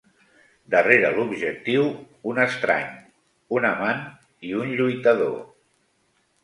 [0.75, 1.85] Darrera l'objectiu,
[2.31, 2.91] un estrany,
[3.59, 4.05] un amant
[4.51, 5.39] i un lluitador...